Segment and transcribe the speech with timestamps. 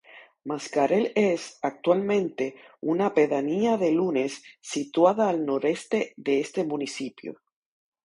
[0.51, 7.39] Mascarell es, actualmente, una pedanía de Nules, situada al nordeste de este municipio.